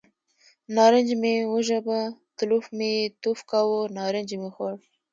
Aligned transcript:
نارنج 0.75 1.09
مې 1.21 1.33
وژبه، 1.53 1.99
تلوف 2.37 2.65
مې 2.77 2.89
یې 2.97 3.05
توف 3.21 3.39
کاوه، 3.51 3.79
نارنج 3.97 4.29
مې 4.41 4.49
خوړ. 4.55 4.73